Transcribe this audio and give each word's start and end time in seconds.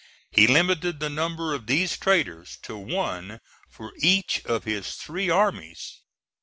He 0.31 0.47
limited 0.47 0.99
the 0.99 1.11
number 1.11 1.53
of 1.53 1.67
these 1.67 1.95
traders 1.95 2.57
to 2.63 2.75
one 2.75 3.39
for 3.69 3.93
each 3.99 4.43
of 4.47 4.63
his 4.63 4.95
three 4.95 5.29
armies. 5.29 6.01